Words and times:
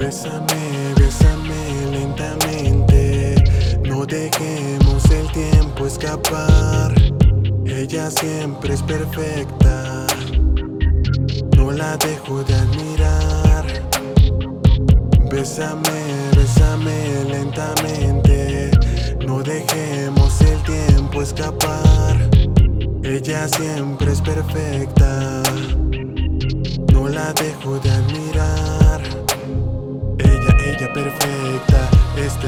Bésame, 0.00 0.94
bésame 0.96 1.90
lentamente. 1.92 3.34
No 3.86 4.06
dejemos 4.06 5.04
el 5.10 5.30
tiempo 5.30 5.86
escapar. 5.86 6.94
Ella 7.66 8.10
siempre 8.10 8.72
es 8.72 8.82
perfecta. 8.82 10.06
No 11.54 11.70
la 11.70 11.98
dejo 11.98 12.42
de 12.44 12.54
admirar. 12.54 13.66
Bésame, 15.30 16.00
bésame 16.34 17.24
lentamente. 17.28 18.70
No 19.26 19.42
dejemos 19.42 20.40
el 20.40 20.62
tiempo 20.62 21.20
escapar. 21.20 22.16
Ella 23.04 23.46
siempre 23.48 24.12
es 24.12 24.22
perfecta. 24.22 25.42
No 26.90 27.06
la 27.06 27.34
dejo 27.34 27.78
de 27.80 27.90
admirar. 27.90 28.09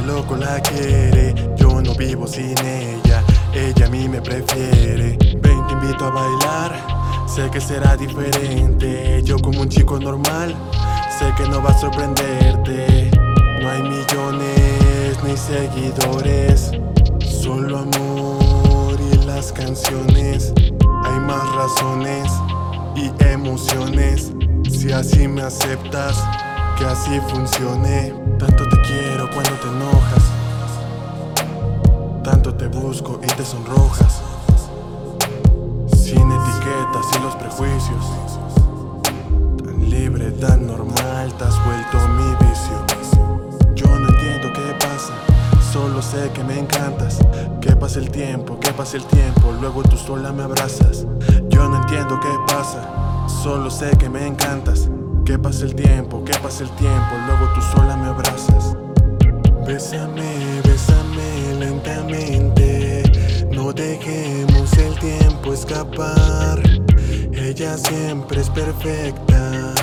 Loco 0.03 0.37
la 0.37 0.61
quiere. 0.61 1.35
Yo 1.57 1.81
no 1.81 1.95
vivo 1.95 2.27
sin 2.27 2.57
ella. 2.59 3.23
Ella 3.55 3.87
a 3.87 3.89
mí 3.89 4.09
me 4.09 4.21
prefiere. 4.21 5.19
Ven, 5.41 5.67
te 5.67 5.73
invito 5.73 6.07
a 6.07 6.11
bailar. 6.11 7.27
Sé 7.27 7.51
que 7.51 7.61
será 7.61 7.97
diferente. 7.97 9.23
Yo 9.25 9.39
como 9.39 9.61
un 9.63 9.69
chico 9.69 9.99
normal. 9.99 10.55
Sé 11.19 11.33
que 11.37 11.49
no 11.49 11.63
va 11.63 11.71
a 11.71 11.79
sorprenderte. 11.79 13.11
No 13.61 13.69
hay 13.71 13.83
millones 13.83 15.23
ni 15.25 15.37
seguidores. 15.37 16.73
Solo 17.25 17.79
amor 17.79 18.99
y 19.13 19.27
las 19.27 19.53
canciones. 19.53 20.53
Hay 21.05 21.21
más 21.21 21.55
razones 21.55 22.31
y 22.97 23.11
emociones. 23.25 24.33
Si 24.71 24.93
así 24.93 25.29
me 25.29 25.43
aceptas, 25.43 26.17
que 26.77 26.85
así 26.85 27.21
funcione. 27.29 28.15
Tanto 28.39 28.69
te 28.69 28.81
quiero 28.83 29.31
cuando 29.31 29.53
te 29.53 29.69
enojas. 29.69 30.25
Tanto 32.23 32.55
te 32.55 32.69
busco 32.69 33.21
y 33.23 33.27
te 33.27 33.45
sonrojas. 33.45 34.23
Sin 35.93 36.31
etiquetas 36.31 37.07
y 37.17 37.23
los 37.23 37.35
prejuicios. 37.37 38.05
Tan 39.65 39.91
libre, 39.91 40.31
tan 40.33 40.67
normal, 40.67 41.33
te 41.35 41.45
has 41.45 41.65
vuelto 41.65 41.99
mi 42.09 42.47
vicio. 42.47 43.75
Yo 43.75 43.87
no 43.87 44.09
entiendo 44.09 44.53
qué 44.53 44.75
pasa. 44.79 45.15
Solo 45.73 46.03
sé 46.03 46.31
que 46.35 46.45
me 46.45 46.59
encantas. 46.59 47.19
Que 47.61 47.75
pasa 47.77 47.99
el 47.99 48.11
tiempo, 48.11 48.59
que 48.61 48.73
pasa 48.73 48.97
el 48.97 49.05
tiempo. 49.07 49.53
Luego 49.61 49.83
tú 49.83 49.97
sola 49.97 50.33
me 50.33 50.43
abrazas. 50.43 51.07
Yo 51.49 51.69
no 51.69 51.77
entiendo 51.77 52.19
qué 52.21 52.35
pasa. 52.47 53.29
Solo 53.43 53.71
sé 53.71 53.91
que 53.97 54.09
me 54.09 54.27
encantas. 54.27 54.89
Que 55.33 55.39
pasa 55.39 55.65
el 55.65 55.75
tiempo, 55.75 56.23
que 56.25 56.39
pasa 56.41 56.63
el 56.63 56.71
tiempo. 56.73 57.17
Luego 57.27 57.51
tú 57.55 57.63
sola 57.75 57.97
me 57.97 58.09
abrazas. 58.09 58.77
Bésame, 59.67 60.61
bésame 60.63 61.55
lentamente. 61.59 63.03
No 63.51 63.73
dejemos 63.73 64.71
el 64.75 64.95
tiempo 64.99 65.55
escapar. 65.55 66.61
Ella 67.33 67.79
siempre 67.79 68.43
es 68.43 68.51
perfecta. 68.51 69.75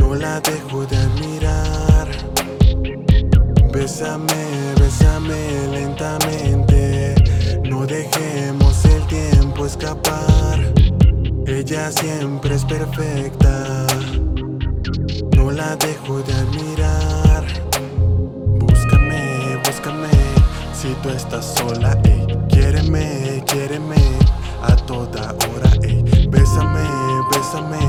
No 0.00 0.14
la 0.14 0.40
dejo 0.40 0.86
de 0.86 0.96
admirar. 0.96 2.08
Bésame, 3.70 4.74
bésame 4.80 5.68
lentamente. 5.70 7.14
No 7.68 7.84
dejemos 7.84 8.86
el 8.86 9.06
tiempo 9.06 9.66
escapar. 9.66 10.27
Ella 11.58 11.90
siempre 11.90 12.54
es 12.54 12.64
perfecta. 12.64 13.84
No 15.36 15.50
la 15.50 15.74
dejo 15.74 16.22
de 16.22 16.32
admirar. 16.32 17.44
Búscame, 18.60 19.56
búscame. 19.66 20.08
Si 20.72 20.94
tú 21.02 21.08
estás 21.08 21.56
sola, 21.56 21.98
ey. 22.04 22.24
Quiéreme, 22.48 23.42
quiéreme. 23.48 23.96
A 24.62 24.76
toda 24.76 25.32
hora, 25.32 25.70
ey. 25.82 26.04
Bésame, 26.30 26.86
bésame. 27.32 27.80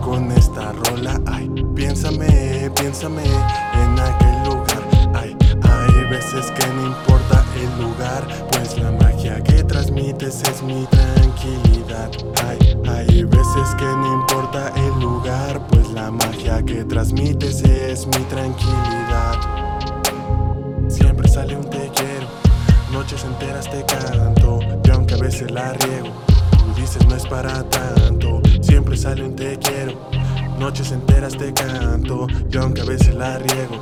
Con 0.00 0.30
esta 0.30 0.70
rola, 0.70 1.20
ay. 1.26 1.50
Piénsame, 1.74 2.70
piénsame. 2.76 3.24
En 3.24 3.98
aquel 3.98 4.44
lugar, 4.44 4.82
ay. 5.14 5.36
Hay 5.62 6.04
veces 6.08 6.52
que 6.52 6.66
no 6.68 6.86
importa 6.86 7.44
el 7.56 7.82
lugar. 7.82 8.22
Pues 8.52 8.78
la 8.78 8.92
magia 8.92 9.42
que 9.42 9.64
transmites 9.64 10.40
es 10.42 10.62
mi 10.62 10.86
tranquilidad. 10.86 12.10
Ay, 12.46 12.67
hay 12.98 13.24
veces 13.24 13.74
que 13.76 13.84
no 13.84 14.22
importa 14.22 14.72
el 14.76 15.00
lugar. 15.00 15.66
Pues 15.68 15.90
la 15.92 16.10
magia 16.10 16.62
que 16.64 16.84
transmites 16.84 17.62
es 17.62 18.06
mi 18.06 18.24
tranquilidad. 18.24 19.36
Siempre 20.88 21.28
sale 21.28 21.56
un 21.56 21.68
te 21.68 21.90
quiero, 21.94 22.26
noches 22.92 23.24
enteras 23.24 23.70
te 23.70 23.84
canto, 23.84 24.60
y 24.84 24.90
aunque 24.90 25.14
a 25.14 25.18
veces 25.18 25.50
la 25.50 25.74
riego, 25.74 26.08
tú 26.58 26.80
dices 26.80 27.06
no 27.06 27.14
es 27.14 27.26
para 27.26 27.62
tanto. 27.68 28.40
Siempre 28.62 28.96
sale 28.96 29.24
un 29.24 29.36
te 29.36 29.58
quiero, 29.58 29.92
noches 30.58 30.90
enteras 30.90 31.36
te 31.36 31.52
canto, 31.52 32.26
y 32.50 32.56
aunque 32.56 32.80
a 32.80 32.84
veces 32.84 33.14
la 33.14 33.38
riego, 33.38 33.76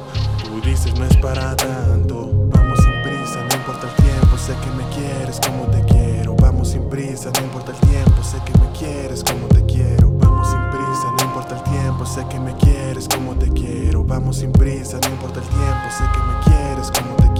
tú 0.45 0.61
dices 0.69 0.99
no 0.99 1.05
es 1.05 1.17
para 1.19 1.55
tanto. 1.57 2.49
Vamos 2.49 2.79
sin 2.81 3.03
prisa, 3.03 3.41
no 3.49 3.57
importa 3.57 3.89
el 3.89 4.05
tiempo, 4.05 4.37
sé 4.37 4.53
que 4.63 4.71
me 4.77 4.85
quieres 4.95 5.41
como 5.41 5.63
te 5.69 5.81
quiero. 5.93 6.16
Vamos 6.57 6.71
sin 6.71 6.89
prisa, 6.89 7.31
no 7.39 7.45
importa 7.45 7.73
el 7.73 7.91
tiempo, 7.91 8.23
sé 8.23 8.39
que 8.47 8.59
me 8.59 8.73
quieres 8.73 9.23
como 9.23 9.47
te 9.49 9.63
quiero. 9.67 10.11
Vamos 10.13 10.49
sin 10.49 10.71
prisa, 10.71 11.13
no 11.19 11.25
importa 11.27 11.55
el 11.55 11.63
tiempo, 11.65 12.07
sé 12.07 12.27
que 12.31 12.41
me 12.41 12.55
quieres 12.55 13.07
como 13.15 13.35
te 13.35 13.51
quiero. 13.51 14.03
Vamos 14.03 14.39
sin 14.39 14.53
prisa, 14.53 14.99
no 15.03 15.09
importa 15.11 15.41
el 15.41 15.49
tiempo, 15.49 15.87
sé 15.91 16.05
que 16.15 16.19
me 16.19 16.57
quieres 16.57 16.91
como 16.91 17.15
te 17.17 17.36